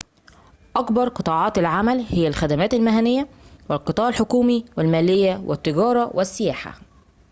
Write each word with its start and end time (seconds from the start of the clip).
أكبر 0.75 1.07
قطاعات 1.09 1.57
العمل 1.57 2.05
هي 2.09 2.27
الخدمات 2.27 2.73
المهنيّة 2.73 3.27
والقطاع 3.69 4.07
الحكومي 4.07 4.65
والماليّة 4.77 5.37
والتجارة 5.45 6.11
والسياحة 6.13 6.79